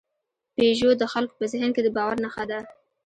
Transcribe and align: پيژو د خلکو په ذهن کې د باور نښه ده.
پيژو 0.55 0.89
د 0.97 1.03
خلکو 1.13 1.33
په 1.39 1.45
ذهن 1.53 1.69
کې 1.75 1.81
د 1.83 1.89
باور 1.95 2.15
نښه 2.23 2.43
ده. 2.49 2.59